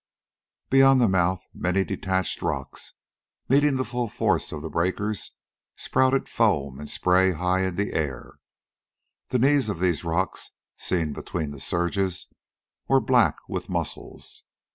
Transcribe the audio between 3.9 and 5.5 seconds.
force of the breakers,